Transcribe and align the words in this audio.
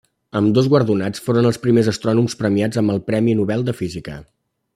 Ambdós 0.39 0.69
guardonats 0.73 1.21
foren 1.27 1.49
els 1.49 1.59
primers 1.67 1.91
astrònoms 1.93 2.39
premiats 2.41 2.81
amb 2.83 2.95
el 2.95 3.03
Premi 3.11 3.37
Nobel 3.43 3.69
de 3.69 3.77
Física. 3.83 4.19